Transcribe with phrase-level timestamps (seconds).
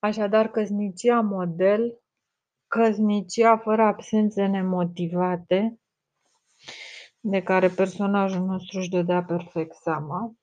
[0.00, 2.00] Așadar, căsnicia model,
[2.66, 5.80] căsnicia fără absențe nemotivate,
[7.20, 10.34] de care personajul nostru își dădea perfect seama,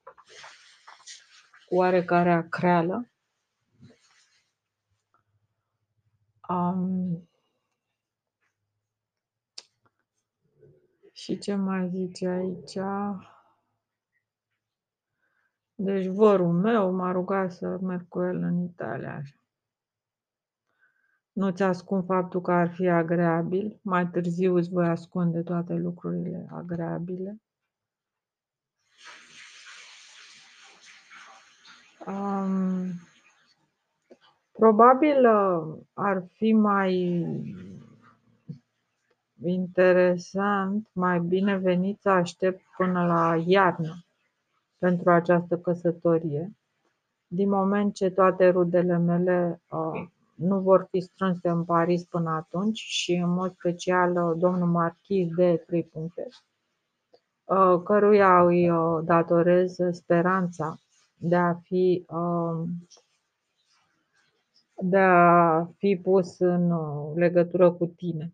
[1.70, 3.12] oarecare acreală.
[6.50, 7.30] Um,
[11.12, 12.78] și ce mai zice aici?
[15.76, 19.16] Deci vărul meu m-a rugat să merg cu el în Italia.
[19.16, 19.37] Așa.
[21.38, 23.80] Nu-ți ascund faptul că ar fi agreabil.
[23.82, 27.42] Mai târziu îți voi ascunde toate lucrurile agreabile.
[32.08, 32.86] Um,
[34.52, 37.26] probabil uh, ar fi mai
[39.44, 44.06] interesant, mai binevenit să aștept până la iarnă
[44.78, 46.56] pentru această căsătorie,
[47.28, 52.78] din moment ce toate rudele mele uh, nu vor fi strânse în Paris până atunci
[52.78, 56.28] și în mod special uh, domnul marchis de trei puncte,
[57.46, 60.78] uh, căruia îi uh, datorez speranța
[61.16, 62.06] de a fi
[64.80, 66.74] de a fi pus în
[67.16, 68.34] legătură cu tine.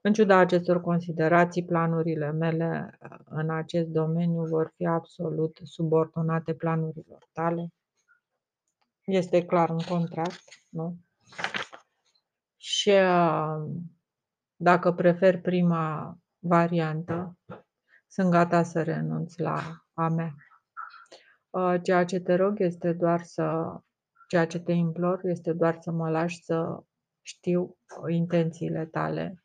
[0.00, 7.72] În ciuda acestor considerații, planurile mele în acest domeniu vor fi absolut subordonate planurilor tale.
[9.04, 10.98] Este clar în contract, nu?
[12.56, 13.70] Și uh,
[14.56, 17.38] dacă prefer prima variantă,
[18.06, 20.34] sunt gata să renunț la a mea.
[21.50, 23.76] Uh, ceea ce te rog este doar să,
[24.28, 26.82] ceea ce te implor este doar să mă lași să
[27.20, 27.76] știu
[28.08, 29.44] intențiile tale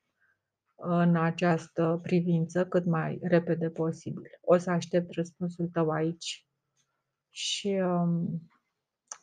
[0.75, 4.29] în această privință cât mai repede posibil.
[4.41, 6.47] O să aștept răspunsul tău aici
[7.29, 8.47] și um,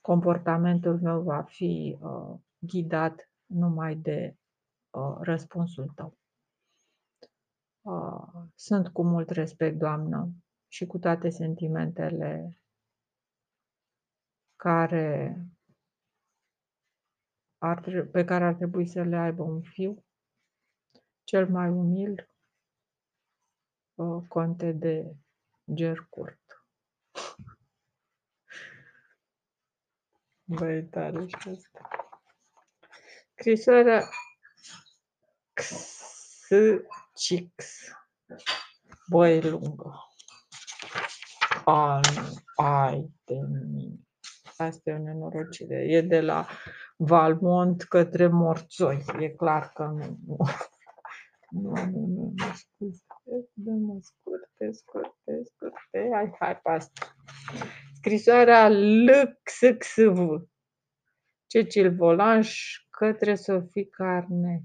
[0.04, 4.36] comportamentul meu va fi uh, ghidat numai de
[4.90, 6.18] uh, răspunsul tău.
[7.80, 10.30] Uh, sunt cu mult respect, Doamnă,
[10.68, 12.56] și cu toate sentimentele
[14.56, 15.38] care
[17.58, 20.04] ar, pe care ar trebui să le aibă un fiu,
[21.22, 22.30] cel mai umil,
[23.94, 25.16] uh, conte de
[25.74, 26.53] Gercurt.
[30.46, 31.88] Băi, tare și asta.
[33.36, 34.02] Scrisoarea
[37.56, 37.66] X.
[39.08, 39.92] Băi, lungă.
[41.64, 42.00] A,
[42.56, 43.98] ai de mine.
[44.56, 45.86] Asta e o nenorocire.
[45.88, 46.46] E de la
[46.96, 49.04] Valmont către Morțoi.
[49.18, 50.18] E clar că nu.
[50.26, 50.36] Nu,
[51.50, 53.04] nu, nu, nu, nu scuze.
[53.52, 56.08] Dă-mă scurte, scurte, scurte.
[56.12, 57.14] Hai, hai pe asta.
[58.04, 60.48] Scrisoarea LXXV.
[61.46, 64.64] Cecil Volanș către Sofie Carne.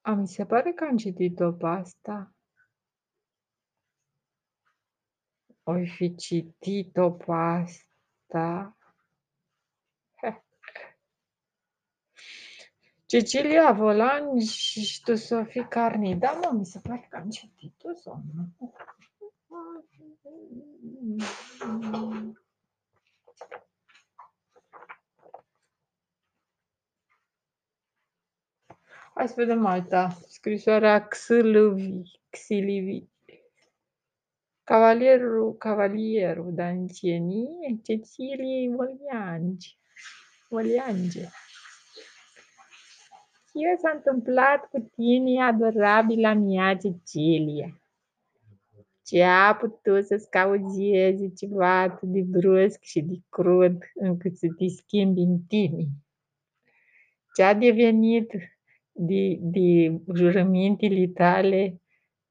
[0.00, 2.34] A, mi se pare că am citit-o pe asta.
[5.62, 8.77] Oi fi citit-o pe asta.
[13.08, 16.16] Cecilia Volan și tu Sofie Carni.
[16.16, 18.72] Da, mă, mi se pare că am citit-o sau nu?
[29.14, 30.18] Hai să vedem alta.
[30.28, 32.02] Scrisoarea Xilivi.
[32.30, 33.06] Xilivi.
[34.64, 39.68] Cavalierul, cavalierul Dancieni, Ceciliei Voliange.
[40.48, 41.28] Voliange.
[43.58, 47.82] Ce s-a întâmplat cu tine, adorabila mea Cecilia?
[49.04, 54.66] Ce a putut să-ți cauzeze ceva atât de brusc și de crud încât să te
[54.66, 55.86] schimbi în tine?
[57.34, 58.32] Ce a devenit
[58.92, 61.82] de, de jurămintele tale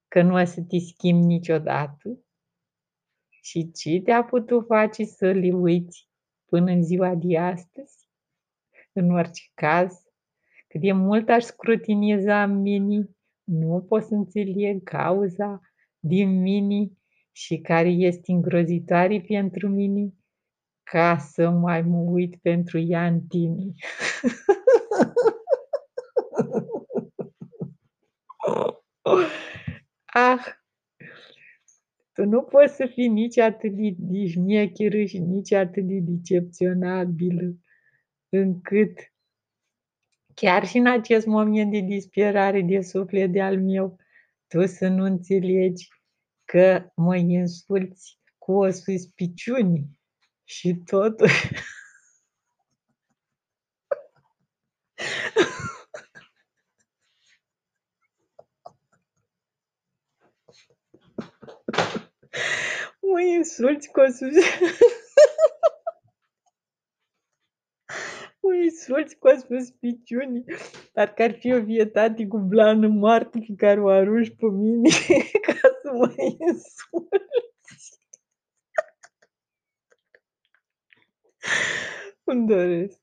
[0.08, 2.20] că nu o să te schimbi niciodată?
[3.41, 6.09] Și ce te-a putut face să le uiți
[6.46, 8.09] până în ziua de astăzi?
[8.94, 10.07] În orice caz,
[10.78, 13.09] cât de mult aș scrutiniza în mine,
[13.44, 15.62] nu pot să înțeleg cauza
[16.00, 16.91] din mine
[17.32, 20.14] și care este îngrozitoare pentru mine,
[20.84, 23.64] ca să mai mă uit pentru ea în tine.
[30.06, 30.46] ah,
[32.14, 34.26] tu nu poți să fii nici atât de, de
[35.06, 37.56] și nici atât de decepționabilă
[38.30, 39.12] încât
[40.41, 43.97] chiar și în acest moment de disperare de suflet de al meu,
[44.47, 45.87] tu să nu înțelegi
[46.45, 49.84] că mă insulți cu o suspiciune
[50.43, 51.49] și totuși
[63.11, 65.07] mă insulți cu o suspiciune
[68.47, 70.44] mă insulți cu o suspiciune
[70.94, 74.90] parcă ar fi o vietate cu blană moarte pe care o arunci pe mine
[75.46, 76.76] ca să mă insulți.
[82.23, 82.99] Îmi doresc.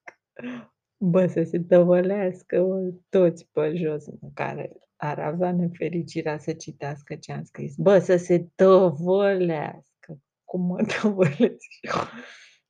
[0.97, 7.15] Bă, să se tăvălească mă, toți pe jos, mă, care ar avea nefericirea să citească
[7.15, 7.75] ce am scris.
[7.77, 10.19] Bă, să se tăvălească.
[10.45, 11.93] Cum mă tăvălesc eu.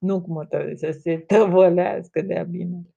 [0.05, 2.95] Nu cum mă tăvălesc, să se tăvălească de-a bine.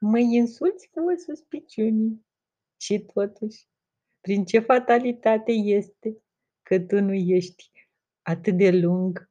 [0.00, 2.24] Mă insulți cu o suspiciune.
[2.80, 3.68] Și totuși,
[4.20, 6.22] prin ce fatalitate este
[6.62, 7.70] că tu nu ești
[8.22, 9.30] atât de lung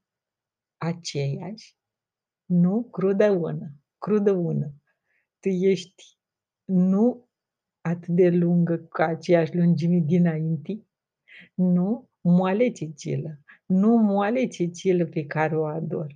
[0.77, 1.77] aceeași,
[2.45, 4.73] nu crudă ună, crudă ună.
[5.39, 6.17] Tu ești
[6.63, 7.29] nu
[7.81, 10.85] atât de lungă ca aceeași lungime dinainte,
[11.53, 13.39] nu moale Cecilă,
[13.73, 16.15] nu moale Cecilă pe care o ador.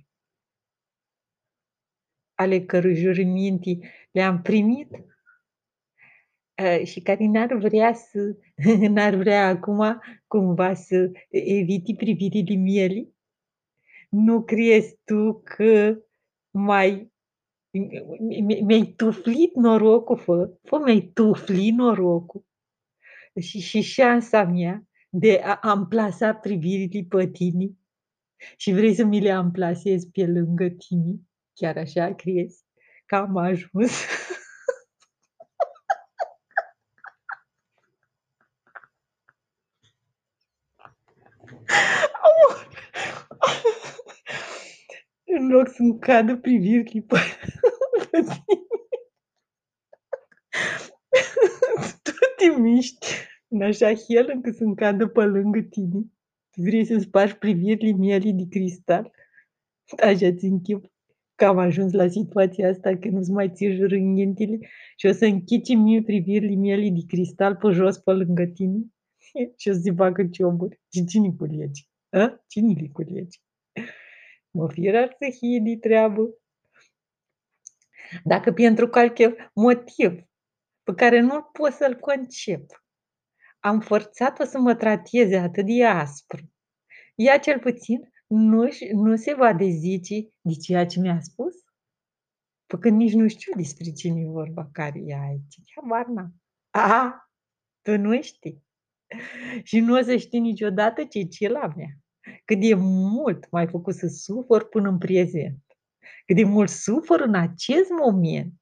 [2.34, 3.78] Ale cărui jurăminte
[4.10, 4.90] le-am primit
[6.62, 8.36] uh, și care n-ar vrea să,
[8.94, 13.16] n-ar vrea acum cumva să evite privirile mieli?
[14.08, 15.98] Nu crezi tu că
[16.50, 17.12] mai
[18.64, 22.44] mi-ai tuflit norocul, fă, fă mi-ai tuflit norocul
[23.40, 27.70] și, și șansa mea de a amplasa privirile pe tine
[28.56, 31.20] și vrei să mi le amplasezi pe lângă tine?
[31.54, 32.64] Chiar așa crezi
[33.06, 33.92] că am ajuns?
[45.24, 47.18] În loc să-mi cadă privirile pe,
[48.10, 48.66] pe tine.
[52.02, 53.27] tu te miști
[53.60, 56.00] în așa fel încât să-mi cadă pe lângă tine.
[56.50, 59.10] Tu vrei să spargi privirile miele de cristal.
[60.02, 60.84] Așa ți închip
[61.34, 64.58] că am ajuns la situația asta că nu-ți mai ții jurânghientele
[64.96, 68.78] și o să închici mie privirile miele de cristal pe jos pe lângă tine
[69.58, 70.80] și o să-ți facă cioburi.
[70.92, 71.82] Și cine culege?
[72.08, 72.44] A?
[72.46, 73.38] Cine le culege?
[74.50, 76.38] Mă firar să fie de treabă.
[78.24, 80.22] Dacă pentru calche motiv
[80.82, 82.64] pe care nu pot să-l concep,
[83.60, 86.52] am forțat-o să mă trateze atât de aspru,
[87.14, 91.54] ea cel puțin nu, nu se va dezice de ceea ce mi-a spus?
[92.66, 95.62] Păi când nici nu știu despre cine e vorba, care e aici.
[95.74, 96.34] Habar n-am.
[96.70, 97.30] A,
[97.82, 98.66] tu nu știi.
[99.62, 101.88] Și nu o să știi niciodată ce ce la mea.
[102.44, 105.64] Cât de mult m-ai făcut să sufăr până în prezent.
[106.26, 108.54] Cât de mult sufăr în acest moment.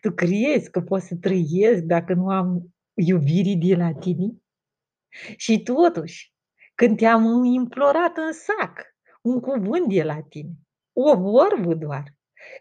[0.00, 4.36] Tu crezi că pot să trăiesc dacă nu am iubirii de la tine?
[5.36, 6.32] Și totuși,
[6.74, 10.52] când te-am implorat în sac un cuvânt de la tine,
[10.92, 12.14] o vorbă doar,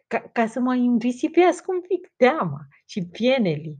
[0.07, 3.78] ca, ca să mă înrisipească un pic teama și pienele,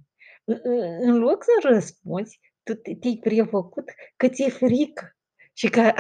[1.00, 5.16] în loc să răspunzi, tu te-ai prefăcut că ți-e frică
[5.54, 5.94] și că,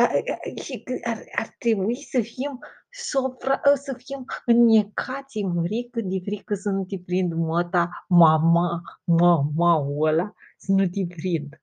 [0.63, 6.55] și că ar, ar trebui să fim sopra, să fim înnecați în frică, de frică
[6.55, 11.61] să nu te prind măta, mama, mama ăla, să nu te prind.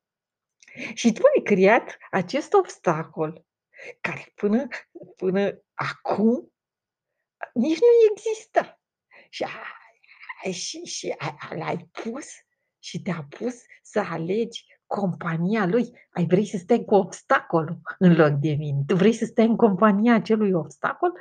[0.95, 3.47] Și tu ai creat acest obstacol
[4.00, 4.66] care până,
[5.16, 6.52] până acum
[7.54, 8.80] nici nu exista.
[9.30, 12.26] Și, a, și, și a, l-ai pus
[12.78, 15.99] și te-a pus să alegi compania lui.
[16.11, 18.83] Ai vrei să stai cu obstacolul în loc de mine.
[18.87, 21.12] Tu vrei să stai în compania acelui obstacol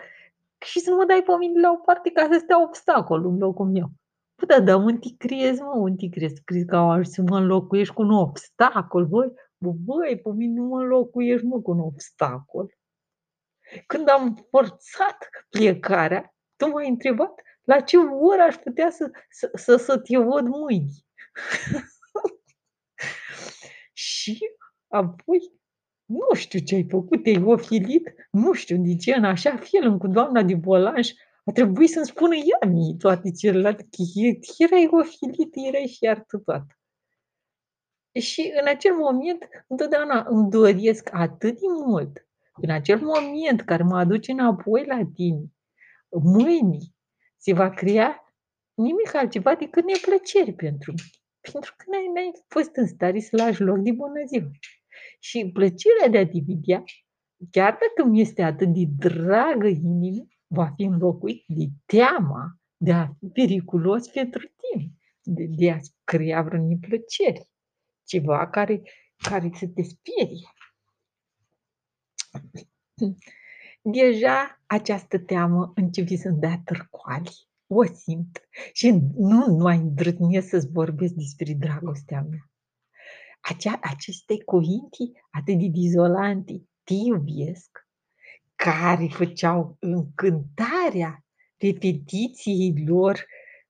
[0.65, 3.37] și să nu mă dai pe mine la o parte ca să stea obstacolul în
[3.37, 3.89] locul meu.
[4.35, 6.41] Păi da, dar unde crezi, mă, unde crezi?
[6.43, 9.31] Crezi că au să mă înlocuiești cu un obstacol, voi?
[9.57, 12.77] Bă, băi, pe mine nu mă înlocuiești, mă, cu un obstacol.
[13.87, 19.75] Când am forțat plecarea, tu m-ai întrebat la ce oră aș putea să, să, să,
[19.75, 20.91] să te văd mâine.
[23.93, 24.39] și
[24.87, 25.39] apoi,
[26.05, 30.07] nu știu ce ai făcut, te-ai ofilit, nu știu de ce, în așa fel, cu
[30.07, 31.11] doamna de volanș,
[31.45, 34.03] a trebuit să-mi spună ea mie toate celelalte, că
[34.57, 36.79] erai ofilit, erai și artătoată.
[38.19, 42.27] Și în acel moment, întotdeauna îmi doresc atât de mult,
[42.61, 45.43] în acel moment care mă aduce înapoi la tine,
[46.09, 46.77] mâine
[47.37, 48.33] se va crea
[48.73, 51.16] nimic altceva decât neplăceri pentru mine.
[51.51, 54.51] Pentru că n-ai, n-ai fost în stare să lași loc de bună ziua.
[55.19, 56.83] Și plăcerea de a dividia,
[57.51, 63.07] chiar dacă mi este atât de dragă inimii, va fi înlocuit de teama de a
[63.19, 67.49] fi periculos pentru tine, de, de a crea vreo neplăcere,
[68.03, 68.81] ceva care,
[69.17, 70.47] care să te sperie.
[73.81, 77.47] Deja această teamă începe să-mi dea târcoali.
[77.67, 82.49] O simt și nu mai îndrăznesc să-ți vorbesc despre dragostea mea.
[83.41, 84.97] Acea, aceste cuvinte
[85.31, 87.87] atât de dizolante, te iubesc,
[88.55, 91.25] care făceau încântarea
[91.57, 93.25] repetițiilor,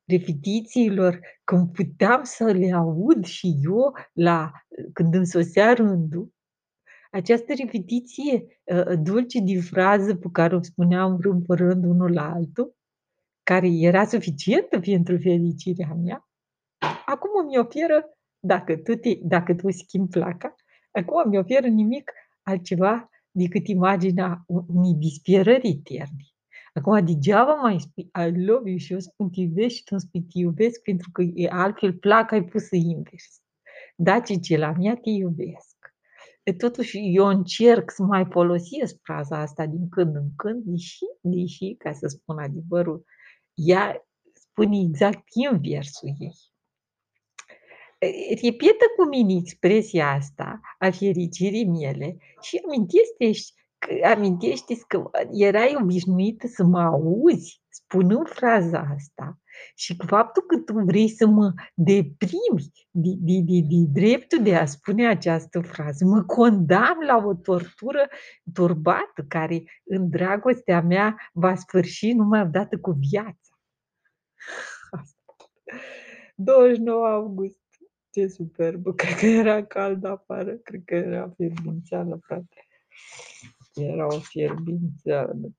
[0.06, 4.52] repetițiilor, când puteam să le aud și eu la,
[4.94, 6.36] când îmi sosea rândul,
[7.12, 12.32] această repetiție uh, dulce de frază pe care o spuneam rând pe rând unul la
[12.34, 12.77] altul,
[13.52, 16.30] care era suficientă pentru fericirea mea,
[17.06, 20.56] acum mi oferă, dacă tu, te, dacă tu schimbi placa,
[20.92, 22.12] acum mi oferă nimic
[22.44, 26.24] altceva decât imaginea unei disperări eterne.
[26.74, 30.02] Acum, degeaba mai spui I love you și eu spun te iubesc și tu îmi
[30.02, 33.42] spui te iubesc pentru că e altfel placa ai pus invers.
[33.96, 35.76] Da, ce la mea te iubesc.
[36.44, 41.76] E, totuși, eu încerc să mai folosesc fraza asta din când în când, deși, deși,
[41.78, 43.06] ca să spun adevărul,
[43.58, 46.36] ea spune exact inversul ei.
[48.42, 53.32] Repetă cu mine expresia asta a fericirii mele și amintește
[54.14, 59.40] amintește că erai obișnuită să mă auzi spunând fraza asta
[59.76, 64.56] și cu faptul că tu vrei să mă deprimi de, de, de, de dreptul de
[64.56, 68.08] a spune această frază, mă condamn la o tortură
[68.54, 73.47] turbată care în dragostea mea va sfârși numai odată cu viața.
[76.36, 77.58] 29 august.
[78.10, 78.94] Ce superbă!
[79.02, 82.66] Cred că era cald afară, cred că era fierbințeală, frate.
[83.74, 85.52] Era o fierbințeală.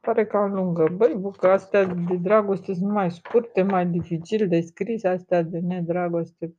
[0.00, 0.88] Pare cam lungă.
[0.88, 6.54] Băi, bucă astea de dragoste sunt mai scurte, mai dificil de scris, astea de nedragoste.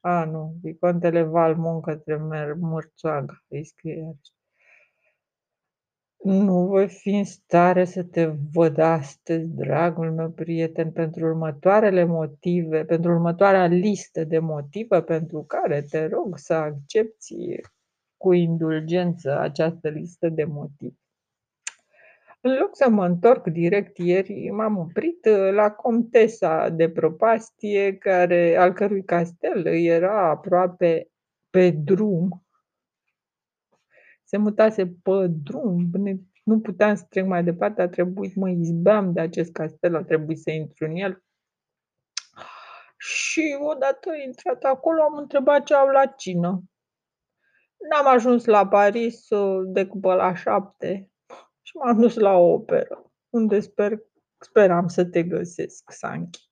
[0.00, 2.16] A, nu, Vicontele Valmon către
[2.60, 4.16] Murțoaga, îi scrie
[6.22, 12.84] Nu voi fi în stare să te văd astăzi, dragul meu prieten, pentru următoarele motive,
[12.84, 17.60] pentru următoarea listă de motive pentru care te rog să accepti
[18.16, 20.94] cu indulgență această listă de motive.
[22.40, 28.56] În loc să mă întorc direct ieri, m-am oprit uh, la Comtesa de Propastie, care,
[28.56, 31.08] al cărui castel era aproape
[31.50, 32.46] pe drum.
[34.32, 35.90] Se mutase pe drum,
[36.42, 40.38] nu puteam să trec mai departe, a trebuit, mă izbeam de acest castel, a trebuit
[40.38, 41.22] să intru în el.
[42.96, 46.62] Și odată intrat acolo, am întrebat ce au la cină.
[47.90, 51.10] N-am ajuns la Paris uh, decât pe la șapte
[51.62, 53.98] și m-am dus la o operă, unde sper,
[54.38, 56.51] speram să te găsesc, Sanchi.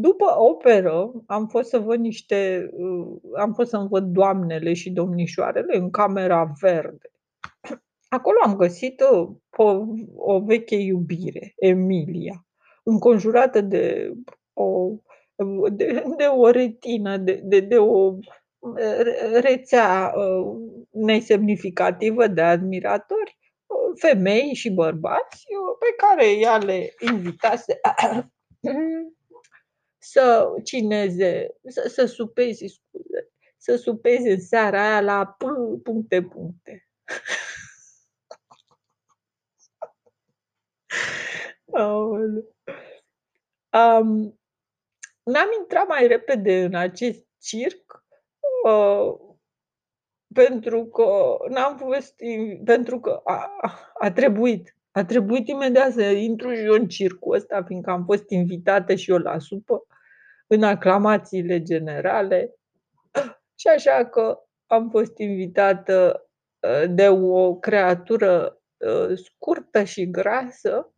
[0.00, 5.76] După operă am fost să văd niște, uh, am fost să văd doamnele și domnișoarele
[5.76, 7.10] în camera verde.
[8.08, 9.84] Acolo am găsit o, o,
[10.16, 12.46] o veche iubire, Emilia,
[12.82, 14.12] înconjurată de
[14.52, 14.90] o,
[15.72, 18.14] de, de o retină, de, de, de o
[19.40, 20.56] rețea uh,
[20.90, 23.38] nesemnificativă de admiratori
[23.94, 25.46] femei și bărbați
[25.78, 27.80] pe care ea le invitase
[30.10, 35.36] să cineze, să, să supeze, scuze, să supeze în seara aia la
[35.82, 36.88] puncte, puncte.
[43.70, 44.38] Um,
[45.22, 48.04] n-am intrat mai repede în acest circ
[48.64, 49.14] uh,
[50.34, 52.14] pentru că n-am fost
[52.64, 53.50] pentru că a
[53.94, 54.76] a trebuit.
[54.90, 59.10] A trebuit imediat să intru și eu în circul ăsta, fiindcă am fost invitată și
[59.10, 59.86] eu la supă,
[60.48, 62.54] în aclamațiile generale.
[63.60, 66.28] Și așa că am fost invitată
[66.62, 70.92] ă, de o creatură ă, scurtă și grasă,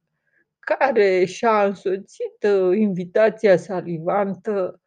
[0.59, 4.80] care și-a însoțit ă, invitația salivantă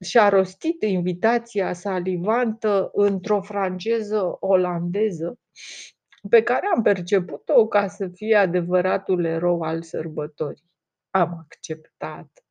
[0.00, 5.38] și-a rostit invitația salivantă într-o franceză olandeză,
[6.28, 10.70] pe care am perceput-o ca să fie adevăratul erou al sărbătorii.
[11.10, 12.47] Am acceptat.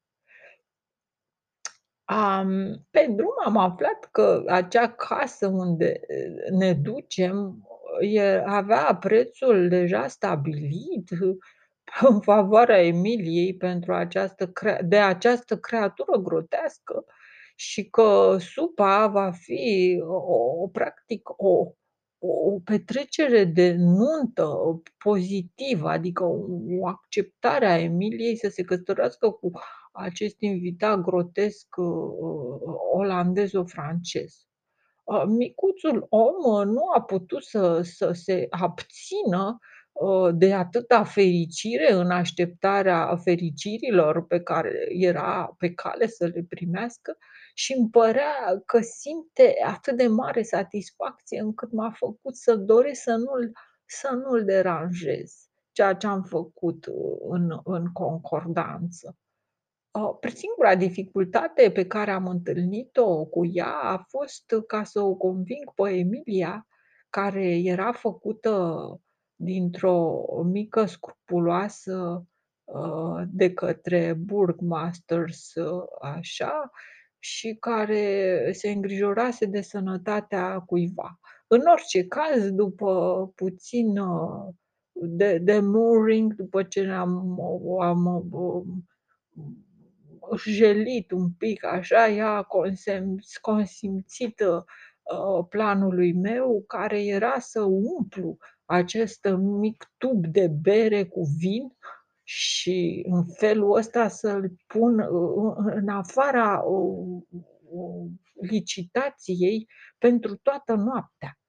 [2.09, 5.99] Am, pe drum am aflat că acea casă unde
[6.51, 7.67] ne ducem
[8.45, 11.09] avea prețul deja stabilit,
[12.09, 17.05] în favoarea Emiliei pentru această crea de această creatură grotească
[17.55, 21.71] și că supa va fi o o practic o
[22.19, 24.47] o petrecere de nuntă
[24.97, 26.23] pozitivă, adică
[26.79, 29.51] o acceptare a Emiliei să se căsătorească cu
[29.98, 32.60] acest invitat grotesc, uh,
[32.94, 34.48] olandezo-francez.
[35.04, 39.60] Uh, micuțul om uh, nu a putut să să se abțină,
[40.34, 47.18] de atâta fericire în așteptarea fericirilor pe care era pe cale să le primească
[47.54, 53.16] și îmi părea că simte atât de mare satisfacție încât m-a făcut să doresc să
[53.16, 53.51] nu-l
[53.86, 55.34] să nu-l deranjez,
[55.72, 56.89] ceea ce am făcut
[57.30, 59.18] în în concordanță.
[59.98, 65.74] Uh, singura dificultate pe care am întâlnit-o cu ea a fost ca să o conving
[65.75, 66.68] pe Emilia,
[67.10, 68.75] care era făcută
[69.36, 72.25] dintr-o mică scrupuloasă,
[72.63, 76.70] uh, de către burgmasters, uh, așa,
[77.20, 81.20] și care se îngrijorase de sănătatea cuiva.
[81.48, 83.94] În orice caz, după puțin
[84.92, 87.39] de demurring, după ce ne-am
[87.82, 88.27] am
[90.36, 98.38] jelit un pic așa, ea a consems consimțit, uh, planului meu, care era să umplu
[98.65, 101.77] acest mic tub de bere cu vin
[102.24, 107.24] și în felul ăsta să-l pun, uh, în afara, uh,
[108.41, 109.67] licitației
[109.98, 111.39] pentru toată noaptea.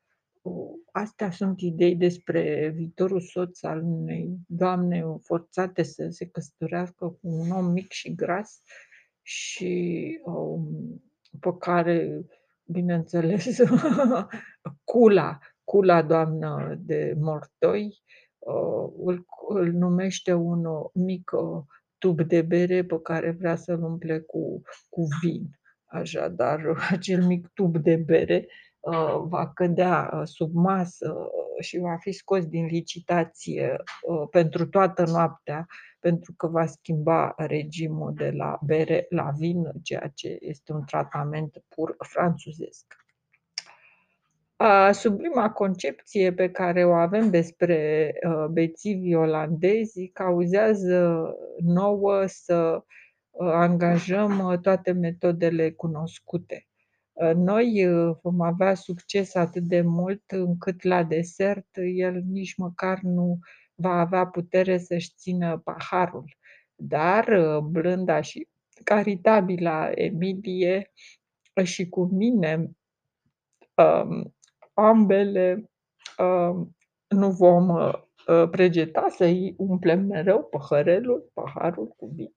[0.93, 7.51] Astea sunt idei despre viitorul soț al unei doamne forțate să se căsătorească cu un
[7.51, 8.63] om mic și gras
[9.23, 11.03] și, um,
[11.41, 12.25] pe care,
[12.65, 13.59] bineînțeles,
[14.91, 18.03] Cula, Cula doamnă de Mortoi,
[18.39, 20.65] uh, îl îl numește un
[20.95, 21.63] mic uh,
[21.99, 25.51] tub de bere pe care vrea să-l umple cu cu vin.
[25.85, 28.68] Așadar, acel mic tub de bere Uh,
[29.29, 33.77] va cădea uh, sub masă uh, și va fi scos din licitație
[34.31, 35.67] pentru toată noaptea,
[36.01, 41.65] pentru că va schimba regimul de la bere la vin, ceea ce este un tratament
[41.69, 42.97] pur franțuzesc.
[44.91, 48.13] Sublima concepție pe care o avem despre
[48.51, 52.85] bețivii olandezi cauzează nouă să
[53.39, 56.68] angajăm toate metodele cunoscute.
[57.21, 62.99] Ă, noi ă, vom avea succes atât de mult încât la desert el nici măcar
[63.01, 63.39] nu
[63.75, 66.37] va avea putere să-și țină paharul.
[66.75, 68.49] Dar ă, blânda și
[68.85, 70.93] caritabila Emilie
[71.65, 72.71] și cu mine,
[74.75, 75.71] ambele
[77.09, 77.93] nu vom
[78.51, 82.35] pregeta să-i umplem mereu păhărelul, paharul cu vin.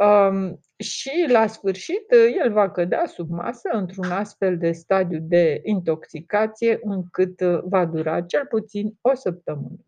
[0.00, 2.12] Um, și la sfârșit
[2.42, 8.46] el va cădea sub masă într-un astfel de stadiu de intoxicație încât va dura cel
[8.46, 9.84] puțin o săptămână.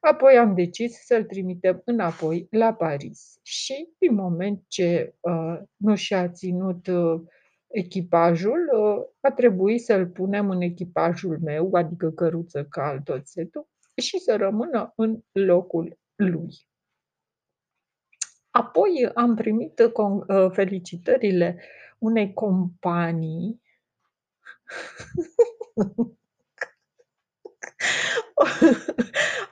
[0.00, 6.28] Apoi am decis să-l trimitem înapoi la Paris și din moment ce uh, nu și-a
[6.28, 7.20] ținut uh,
[7.66, 13.68] echipajul, uh, a trebuit să-l punem în echipajul meu, adică căruță, cal, tot setul,
[14.02, 16.68] și să rămână în locul lui.
[18.56, 21.62] Apoi am primit con ă, felicitările
[21.98, 23.60] unei companii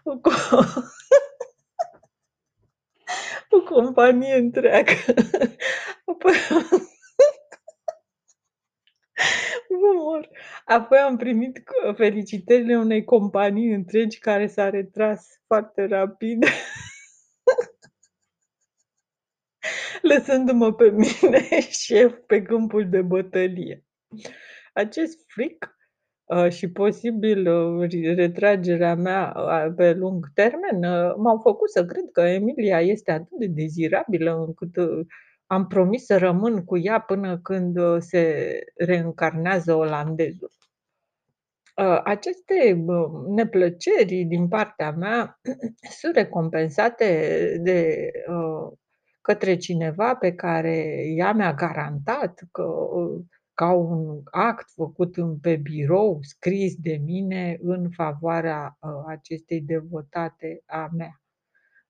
[0.04, 0.30] o co
[3.50, 4.92] o companie întreagă.
[6.04, 6.32] Apoi
[9.80, 10.28] mă mor.
[10.64, 11.62] Apoi am primit
[11.96, 16.44] felicitările unei companii întregi care s-a retras foarte rapid.
[20.04, 23.84] lăsându-mă pe mine șef pe câmpul de bătălie.
[24.72, 25.76] Acest fric
[26.24, 30.78] uh, și posibil uh, retragerea mea uh, pe lung termen
[31.16, 34.74] m-au făcut să cred că Emilia este atât de dezirabilă încât
[35.46, 40.50] am promis să rămân cu ea până când se reîncarnează olandezul.
[42.04, 42.84] Aceste
[43.28, 45.40] neplăceri din partea mea
[46.00, 48.10] sunt recompensate de
[49.24, 52.64] către cineva pe care ea mi-a garantat că
[53.54, 60.88] ca un act făcut pe birou, scris de mine în favoarea ă, acestei devotate a
[60.96, 61.22] mea.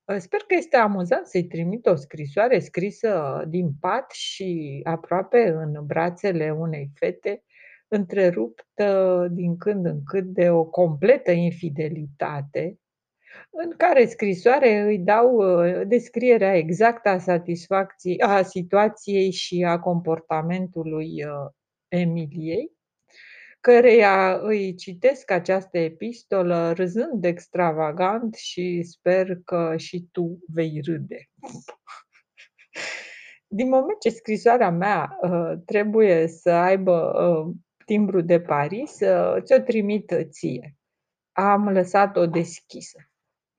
[0.09, 5.87] Ă, sper că este amuzant să-i trimit o scrisoare scrisă din pat și aproape în
[5.87, 7.45] brațele unei fete,
[7.89, 12.79] întreruptă din când în când de o completă infidelitate,
[13.51, 21.25] În care scrisoare îi dau, ă, descrierea exactă a satisfacției a situației și a comportamentului,
[21.27, 21.55] ă,
[21.89, 22.73] Emiliei,
[23.61, 31.31] căreia îi citesc această epistolă râzând extravagant și sper că și tu vei râde.
[33.47, 37.13] Din moment ce scrisoarea mea, ă, trebuie să aibă,
[37.85, 38.99] timbru de Paris,
[39.41, 40.77] ți-o trimit ție.
[41.33, 42.99] Am lăsat-o deschisă.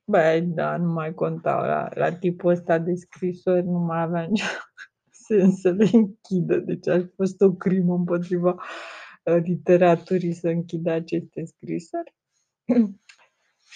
[0.08, 4.46] Băi, da, nu mai conta la la tipul ăsta de scrisori, nu mai avea nicio
[5.28, 8.64] sens să le închidă, deci a fost o crimă împotriva,
[9.26, 12.16] ă, literaturii să închidă aceste scrisori.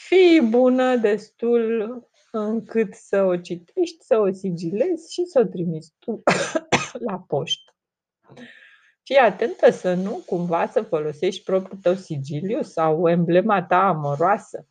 [0.08, 6.24] Fii bună destul încât să o citești, să o sigilezi și să o trimiți tu
[7.08, 7.74] la poștă.
[9.04, 14.68] Fii atentă să nu cumva să folosești propriul tău sigiliu sau emblema ta amoroasă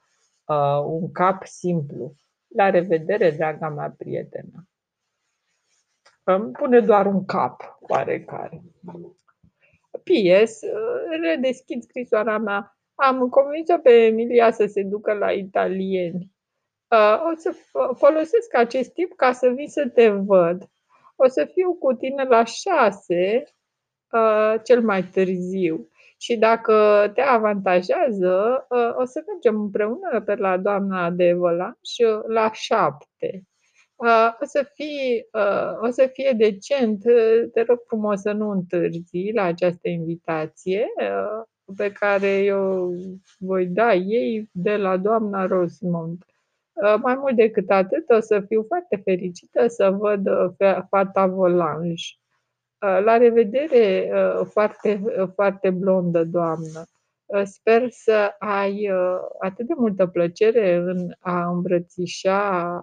[0.49, 2.15] uh, un cap simplu.
[2.49, 4.69] La revedere, draga mea prietenă.
[6.25, 8.63] Îmi pune doar un cap, oarecare.
[9.91, 10.61] P.S.
[11.23, 12.79] Redeschid scrisoarea mea.
[12.95, 16.33] Am convins-o pe Emilia să se ducă la italieni.
[16.91, 17.55] Uh, o să
[17.97, 20.71] folosesc acest tip ca să vin să te văd.
[21.17, 23.43] O să fiu cu tine la șase,
[24.13, 25.89] uh, cel mai târziu.
[26.21, 32.53] Și dacă te avantajează, ă, o să mergem împreună pe la doamna de Vălaș la
[32.53, 33.43] șapte.
[34.01, 37.03] Ă, o să, fie, ă, o să fie decent,
[37.53, 40.87] te rog frumos să nu întârzi la această invitație
[41.77, 42.93] pe care eu
[43.39, 46.25] voi da ei de la doamna Rosemont.
[47.03, 50.29] Mai mult decât atât, o să fiu foarte fericită să văd
[50.89, 52.05] fata Volange.
[52.81, 56.85] Uh, la revedere, uh, foarte, uh, foarte blondă doamnă.
[57.45, 58.91] Sper să ai
[59.39, 62.83] atât de multă plăcere în a îmbrățișa,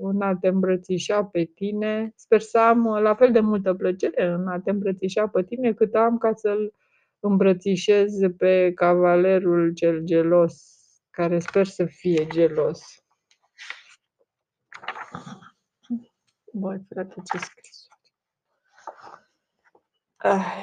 [0.00, 2.12] în a te îmbrățișa pe tine.
[2.16, 5.94] Sper să am la fel de multă plăcere în a te îmbrățișa pe tine cât
[5.94, 6.74] am ca să-l
[7.20, 10.62] îmbrățișez pe cavalerul cel gelos,
[11.10, 12.80] care sper să fie gelos.
[16.52, 17.79] Băi, frate, ce scris.
[20.22, 20.62] uh,